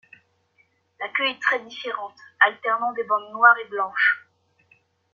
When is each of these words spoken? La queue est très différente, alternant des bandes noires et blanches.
La 0.99 1.09
queue 1.09 1.27
est 1.29 1.39
très 1.39 1.59
différente, 1.63 2.15
alternant 2.39 2.91
des 2.93 3.03
bandes 3.03 3.31
noires 3.33 3.55
et 3.63 3.69
blanches. 3.69 4.27